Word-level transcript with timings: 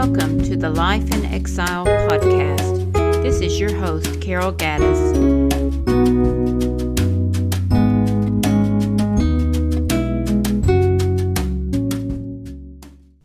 Life 0.00 1.12
in 1.12 1.26
Exile 1.26 1.84
podcast. 1.84 3.22
This 3.22 3.42
is 3.42 3.60
your 3.60 3.74
host, 3.74 4.18
Carol 4.22 4.50
Gaddis. 4.50 4.98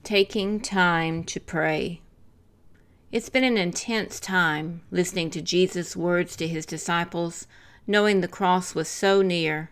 Taking 0.03 0.59
time 0.59 1.23
to 1.23 1.39
pray. 1.39 2.02
It's 3.09 3.30
been 3.30 3.45
an 3.45 3.57
intense 3.57 4.20
time 4.20 4.81
listening 4.91 5.30
to 5.30 5.41
Jesus' 5.41 5.95
words 5.95 6.35
to 6.35 6.45
his 6.45 6.66
disciples, 6.66 7.48
knowing 7.88 8.20
the 8.20 8.27
cross 8.27 8.76
was 8.76 8.89
so 8.89 9.21
near. 9.21 9.71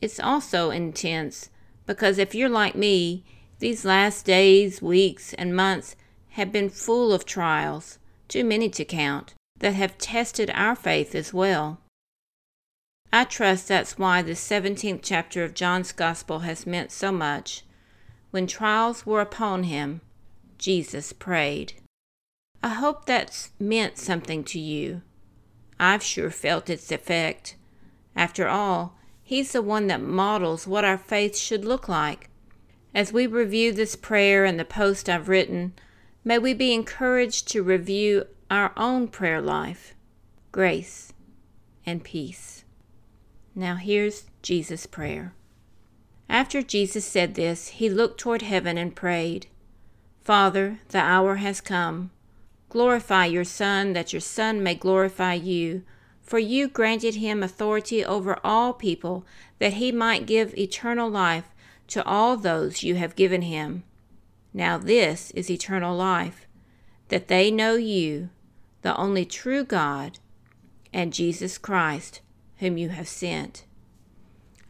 It's 0.00 0.18
also 0.18 0.70
intense 0.70 1.50
because 1.86 2.18
if 2.18 2.34
you're 2.34 2.48
like 2.48 2.74
me, 2.74 3.24
these 3.60 3.84
last 3.84 4.24
days, 4.24 4.82
weeks, 4.82 5.32
and 5.34 5.54
months 5.54 5.94
have 6.38 6.50
been 6.50 6.70
full 6.70 7.12
of 7.12 7.26
trials, 7.26 7.98
too 8.26 8.42
many 8.42 8.70
to 8.70 8.84
count, 8.84 9.34
that 9.58 9.74
have 9.74 9.98
tested 9.98 10.50
our 10.54 10.74
faith 10.74 11.14
as 11.14 11.34
well. 11.34 11.78
I 13.12 13.24
trust 13.24 13.68
that's 13.68 13.98
why 13.98 14.22
the 14.22 14.32
17th 14.32 15.00
chapter 15.02 15.44
of 15.44 15.52
John's 15.52 15.92
Gospel 15.92 16.40
has 16.40 16.66
meant 16.66 16.90
so 16.90 17.12
much. 17.12 17.62
When 18.30 18.46
trials 18.46 19.04
were 19.04 19.20
upon 19.20 19.64
him, 19.64 20.00
Jesus 20.56 21.12
prayed. 21.12 21.74
I 22.62 22.70
hope 22.70 23.04
that's 23.04 23.50
meant 23.60 23.98
something 23.98 24.42
to 24.44 24.58
you. 24.58 25.02
I've 25.78 26.02
sure 26.02 26.30
felt 26.30 26.70
its 26.70 26.90
effect. 26.90 27.56
After 28.16 28.48
all, 28.48 28.98
He's 29.28 29.52
the 29.52 29.60
one 29.60 29.88
that 29.88 30.00
models 30.00 30.66
what 30.66 30.86
our 30.86 30.96
faith 30.96 31.36
should 31.36 31.62
look 31.62 31.86
like. 31.86 32.30
As 32.94 33.12
we 33.12 33.26
review 33.26 33.74
this 33.74 33.94
prayer 33.94 34.46
and 34.46 34.58
the 34.58 34.64
post 34.64 35.06
I've 35.06 35.28
written, 35.28 35.74
may 36.24 36.38
we 36.38 36.54
be 36.54 36.72
encouraged 36.72 37.48
to 37.48 37.62
review 37.62 38.24
our 38.50 38.72
own 38.76 39.08
prayer 39.08 39.40
life, 39.40 39.94
grace, 40.52 41.12
and 41.84 42.04
peace. 42.04 42.64
Now 43.54 43.76
here's 43.76 44.26
Jesus' 44.42 44.86
prayer. 44.86 45.34
After 46.28 46.62
Jesus 46.62 47.04
said 47.04 47.34
this, 47.34 47.68
he 47.68 47.88
looked 47.88 48.20
toward 48.20 48.42
heaven 48.42 48.76
and 48.76 48.94
prayed, 48.94 49.46
Father, 50.20 50.80
the 50.88 50.98
hour 50.98 51.36
has 51.36 51.60
come. 51.60 52.10
Glorify 52.68 53.24
your 53.26 53.44
Son, 53.44 53.94
that 53.94 54.12
your 54.12 54.20
Son 54.20 54.62
may 54.62 54.74
glorify 54.74 55.34
you 55.34 55.82
for 56.28 56.38
you 56.38 56.68
granted 56.68 57.14
him 57.14 57.42
authority 57.42 58.04
over 58.04 58.38
all 58.44 58.74
people, 58.74 59.24
that 59.60 59.74
he 59.74 59.90
might 59.90 60.26
give 60.26 60.56
eternal 60.58 61.08
life 61.08 61.46
to 61.86 62.04
all 62.04 62.36
those 62.36 62.82
you 62.82 62.96
have 62.96 63.16
given 63.16 63.40
him. 63.40 63.82
Now 64.52 64.78
this 64.78 65.30
is 65.32 65.50
eternal 65.50 65.96
life, 65.96 66.46
that 67.08 67.28
they 67.28 67.50
know 67.50 67.74
you, 67.74 68.30
the 68.82 68.96
only 68.96 69.24
true 69.24 69.64
God, 69.64 70.18
and 70.92 71.12
Jesus 71.12 71.58
Christ, 71.58 72.20
whom 72.58 72.78
you 72.78 72.88
have 72.90 73.08
sent. 73.08 73.64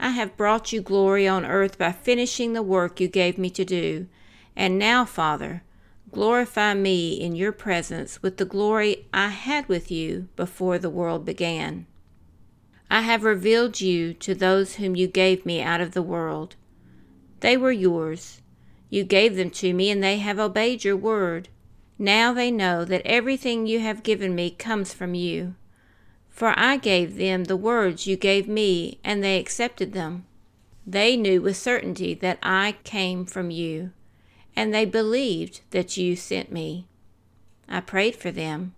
I 0.01 0.11
have 0.11 0.37
brought 0.37 0.73
you 0.73 0.81
glory 0.81 1.27
on 1.27 1.45
earth 1.45 1.79
by 1.79 1.93
finishing 1.93 2.53
the 2.53 2.62
work 2.62 3.01
you 3.01 3.09
gave 3.09 3.39
me 3.39 3.51
to 3.51 3.65
do. 3.65 4.07
And 4.55 4.79
now, 4.79 5.05
Father, 5.05 5.62
Glorify 6.11 6.73
me 6.73 7.13
in 7.13 7.37
your 7.37 7.53
presence 7.53 8.23
with 8.23 8.39
the 8.39 8.47
glory 8.47 9.07
I 9.13 9.29
had 9.29 9.69
with 9.69 9.91
you 9.91 10.29
before 10.37 10.79
the 10.79 10.89
world 10.89 11.27
began. 11.27 11.87
I 12.91 13.03
have 13.03 13.25
revealed 13.25 13.83
you 13.83 14.15
to 14.15 14.35
those 14.35 14.77
whom 14.77 14.97
you 14.97 15.07
gave 15.07 15.45
me 15.45 15.61
out 15.61 15.83
of 15.83 15.92
the 15.92 16.03
world. 16.03 16.57
They 17.41 17.59
were 17.59 17.73
yours. 17.73 18.41
You 18.91 19.05
gave 19.05 19.37
them 19.37 19.51
to 19.51 19.73
me, 19.73 19.91
and 19.91 20.03
they 20.03 20.19
have 20.19 20.39
obeyed 20.39 20.85
your 20.85 20.97
word. 20.97 21.49
Now 21.99 22.33
they 22.33 22.51
know 22.51 22.85
that 22.85 23.03
everything 23.05 23.67
you 23.67 23.81
have 23.81 24.03
given 24.03 24.35
me 24.35 24.51
comes 24.51 24.93
from 24.93 25.15
you. 25.15 25.55
For 26.29 26.55
I 26.57 26.77
gave 26.77 27.17
them 27.17 27.45
the 27.45 27.57
words 27.57 28.07
you 28.07 28.17
gave 28.17 28.49
me, 28.49 28.99
and 29.03 29.23
they 29.23 29.39
accepted 29.39 29.93
them. 29.93 30.25
They 30.87 31.17
knew 31.17 31.43
with 31.43 31.57
certainty 31.57 32.15
that 32.15 32.39
I 32.43 32.77
came 32.85 33.27
from 33.27 33.51
you 33.51 33.93
and 34.59 34.75
they 34.75 34.85
believed 34.85 35.61
that 35.70 35.97
you 35.97 36.17
sent 36.17 36.51
me. 36.51 36.85
I 37.69 37.79
prayed 37.79 38.17
for 38.17 38.33
them. 38.33 38.75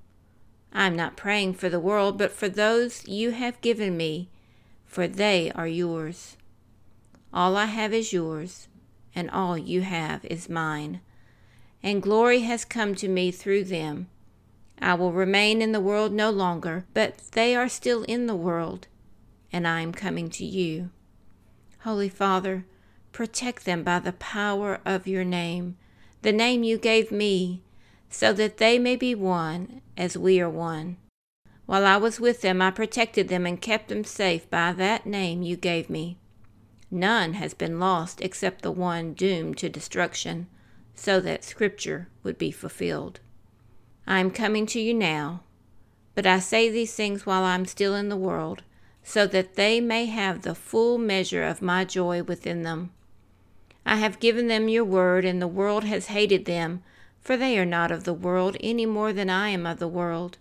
I 0.74 0.86
am 0.86 0.94
not 0.94 1.16
praying 1.16 1.54
for 1.54 1.70
the 1.70 1.80
world, 1.80 2.18
but 2.18 2.32
for 2.32 2.50
those 2.50 3.08
you 3.08 3.30
have 3.30 3.58
given 3.62 3.96
me, 3.96 4.28
for 4.84 5.08
they 5.08 5.50
are 5.52 5.66
yours. 5.66 6.36
All 7.32 7.56
I 7.56 7.64
have 7.64 7.94
is 7.94 8.12
yours, 8.12 8.68
and 9.14 9.30
all 9.30 9.56
you 9.56 9.82
have 9.82 10.24
is 10.24 10.48
mine. 10.48 11.00
And 11.82 12.02
glory 12.02 12.40
has 12.40 12.64
come 12.64 12.94
to 12.96 13.08
me 13.08 13.30
through 13.30 13.64
them. 13.64 14.08
I 14.80 14.94
will 14.94 15.12
remain 15.12 15.60
in 15.62 15.72
the 15.72 15.80
world 15.80 16.12
no 16.12 16.30
longer, 16.30 16.84
but 16.94 17.18
they 17.32 17.54
are 17.54 17.68
still 17.68 18.02
in 18.04 18.26
the 18.26 18.36
world, 18.36 18.86
and 19.52 19.66
I 19.66 19.80
am 19.80 19.92
coming 19.92 20.30
to 20.30 20.44
you. 20.44 20.90
Holy 21.80 22.08
Father, 22.08 22.64
Protect 23.12 23.64
them 23.64 23.82
by 23.82 23.98
the 23.98 24.12
power 24.12 24.80
of 24.84 25.06
your 25.06 25.24
name, 25.24 25.76
the 26.22 26.32
name 26.32 26.62
you 26.62 26.78
gave 26.78 27.10
me, 27.10 27.62
so 28.08 28.32
that 28.32 28.58
they 28.58 28.78
may 28.78 28.96
be 28.96 29.14
one 29.14 29.82
as 29.96 30.16
we 30.16 30.40
are 30.40 30.50
one. 30.50 30.96
While 31.66 31.84
I 31.84 31.96
was 31.96 32.20
with 32.20 32.40
them, 32.40 32.62
I 32.62 32.70
protected 32.70 33.28
them 33.28 33.46
and 33.46 33.60
kept 33.60 33.88
them 33.88 34.04
safe 34.04 34.48
by 34.48 34.72
that 34.72 35.06
name 35.06 35.42
you 35.42 35.56
gave 35.56 35.90
me. 35.90 36.18
None 36.90 37.34
has 37.34 37.54
been 37.54 37.78
lost 37.78 38.20
except 38.20 38.62
the 38.62 38.72
one 38.72 39.12
doomed 39.12 39.58
to 39.58 39.68
destruction, 39.68 40.48
so 40.94 41.20
that 41.20 41.44
Scripture 41.44 42.08
would 42.22 42.36
be 42.36 42.50
fulfilled. 42.50 43.20
I 44.06 44.18
am 44.18 44.30
coming 44.32 44.66
to 44.66 44.80
you 44.80 44.92
now, 44.92 45.42
but 46.14 46.26
I 46.26 46.40
say 46.40 46.68
these 46.68 46.94
things 46.94 47.24
while 47.24 47.44
I 47.44 47.54
am 47.54 47.64
still 47.64 47.94
in 47.94 48.08
the 48.08 48.16
world, 48.16 48.64
so 49.04 49.26
that 49.28 49.54
they 49.54 49.80
may 49.80 50.06
have 50.06 50.42
the 50.42 50.54
full 50.54 50.98
measure 50.98 51.44
of 51.44 51.62
my 51.62 51.84
joy 51.84 52.24
within 52.24 52.64
them. 52.64 52.90
I 53.86 53.96
have 53.96 54.20
given 54.20 54.48
them 54.48 54.68
your 54.68 54.84
word, 54.84 55.24
and 55.24 55.40
the 55.40 55.46
world 55.46 55.84
has 55.84 56.08
hated 56.08 56.44
them, 56.44 56.82
for 57.20 57.36
they 57.36 57.58
are 57.58 57.64
not 57.64 57.90
of 57.90 58.04
the 58.04 58.14
world 58.14 58.56
any 58.60 58.84
more 58.84 59.12
than 59.12 59.30
I 59.30 59.50
am 59.50 59.64
of 59.64 59.78
the 59.78 59.88
world. 59.88 60.38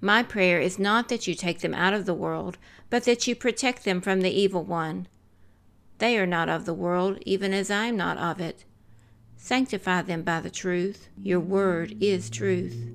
My 0.00 0.22
prayer 0.22 0.60
is 0.60 0.78
not 0.78 1.08
that 1.08 1.26
you 1.26 1.34
take 1.34 1.60
them 1.60 1.74
out 1.74 1.94
of 1.94 2.06
the 2.06 2.14
world, 2.14 2.58
but 2.90 3.04
that 3.04 3.26
you 3.26 3.34
protect 3.34 3.84
them 3.84 4.00
from 4.00 4.20
the 4.20 4.30
evil 4.30 4.62
one. 4.62 5.08
They 5.98 6.18
are 6.18 6.26
not 6.26 6.48
of 6.48 6.64
the 6.64 6.74
world, 6.74 7.18
even 7.24 7.52
as 7.52 7.70
I 7.70 7.86
am 7.86 7.96
not 7.96 8.18
of 8.18 8.40
it. 8.40 8.64
Sanctify 9.36 10.02
them 10.02 10.22
by 10.22 10.40
the 10.40 10.50
truth. 10.50 11.08
Your 11.16 11.40
word 11.40 11.96
is 12.00 12.30
truth. 12.30 12.88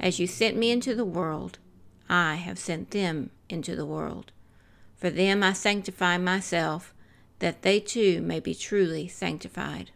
As 0.00 0.18
you 0.18 0.26
sent 0.26 0.56
me 0.56 0.70
into 0.70 0.94
the 0.94 1.04
world, 1.04 1.58
I 2.08 2.36
have 2.36 2.58
sent 2.58 2.90
them 2.90 3.30
into 3.48 3.76
the 3.76 3.86
world. 3.86 4.32
For 4.96 5.10
them 5.10 5.42
I 5.42 5.52
sanctify 5.52 6.18
myself 6.18 6.94
that 7.38 7.62
they 7.62 7.80
too 7.80 8.22
may 8.22 8.40
be 8.40 8.54
truly 8.54 9.08
sanctified. 9.08 9.90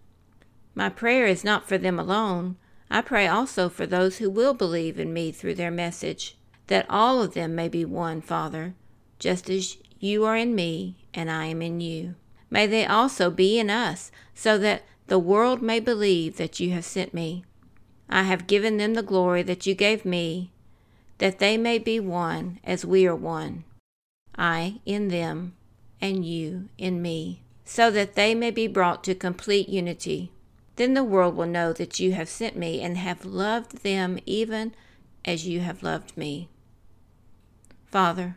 My 0.75 0.89
prayer 0.89 1.27
is 1.27 1.45
not 1.45 1.67
for 1.67 1.79
them 1.79 1.99
alone. 1.99 2.57
I 2.91 3.01
pray 3.01 3.27
also 3.27 3.69
for 3.69 3.87
those 3.87 4.19
who 4.19 4.29
will 4.29 4.55
believe 4.55 5.01
in 5.01 5.13
me 5.13 5.33
through 5.33 5.55
their 5.55 5.71
message, 5.71 6.37
that 6.67 6.87
all 6.89 7.23
of 7.23 7.35
them 7.35 7.55
may 7.55 7.69
be 7.69 7.85
one, 7.85 8.21
Father, 8.21 8.75
just 9.19 9.49
as 9.49 9.79
you 9.99 10.25
are 10.25 10.37
in 10.37 10.55
me 10.55 11.07
and 11.15 11.31
I 11.31 11.47
am 11.47 11.63
in 11.63 11.81
you. 11.81 12.15
May 12.51 12.67
they 12.67 12.87
also 12.87 13.31
be 13.31 13.59
in 13.59 13.71
us, 13.71 14.11
so 14.35 14.59
that 14.59 14.85
the 15.07 15.19
world 15.19 15.63
may 15.63 15.81
believe 15.81 16.37
that 16.37 16.61
you 16.61 16.71
have 16.71 16.85
sent 16.85 17.15
me. 17.15 17.45
I 18.09 18.23
have 18.23 18.47
given 18.47 18.77
them 18.77 18.95
the 18.95 19.03
glory 19.03 19.43
that 19.43 19.67
you 19.67 19.75
gave 19.75 20.05
me, 20.05 20.53
that 21.19 21.39
they 21.39 21.57
may 21.57 21.79
be 21.79 21.99
one 21.99 22.61
as 22.65 22.85
we 22.85 23.07
are 23.07 23.17
one. 23.17 23.65
I 24.37 24.81
in 24.85 25.09
them, 25.09 25.55
and 26.01 26.25
you 26.25 26.69
in 26.79 27.01
me, 27.03 27.43
so 27.65 27.91
that 27.91 28.15
they 28.15 28.35
may 28.35 28.51
be 28.51 28.67
brought 28.67 29.03
to 29.05 29.15
complete 29.15 29.69
unity. 29.69 30.31
Then 30.77 30.95
the 30.95 31.05
world 31.05 31.37
will 31.37 31.47
know 31.47 31.73
that 31.73 31.99
you 31.99 32.13
have 32.13 32.29
sent 32.29 32.57
me 32.57 32.81
and 32.83 32.99
have 32.99 33.25
loved 33.25 33.83
them 33.83 34.19
even 34.27 34.75
as 35.25 35.49
you 35.49 35.61
have 35.61 35.83
loved 35.83 36.17
me. 36.17 36.49
Father, 37.87 38.37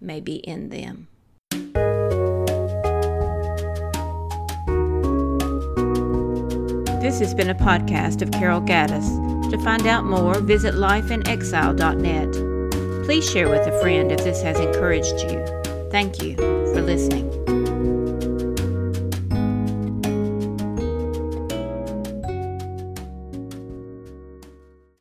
may 0.00 0.20
be 0.20 0.36
in 0.36 0.68
them. 0.68 1.08
This 7.00 7.20
has 7.20 7.32
been 7.34 7.48
a 7.48 7.54
podcast 7.54 8.20
of 8.22 8.30
Carol 8.32 8.60
Gaddis 8.60 9.50
To 9.50 9.58
find 9.64 9.86
out 9.86 10.04
more, 10.04 10.38
visit 10.40 10.74
lifeinexile.net. 10.74 13.04
Please 13.06 13.30
share 13.30 13.48
with 13.48 13.66
a 13.66 13.80
friend 13.80 14.12
if 14.12 14.22
this 14.24 14.42
has 14.42 14.60
encouraged 14.60 15.20
you. 15.22 15.42
Thank 15.90 16.22
you 16.22 16.36
for 16.36 16.82
listening. 16.82 17.26